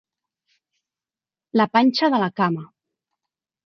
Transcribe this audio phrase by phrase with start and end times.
[1.63, 2.69] La panxa de la cama.